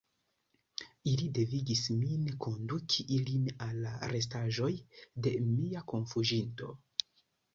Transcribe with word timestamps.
Ili 1.09 1.25
devigis 1.37 1.81
min 1.97 2.23
konduki 2.45 3.05
ilin 3.17 3.45
al 3.67 3.77
la 3.83 3.91
restaĵoj 4.13 4.69
de 5.27 5.35
mia 5.51 5.85
kunfuĝinto. 5.93 6.71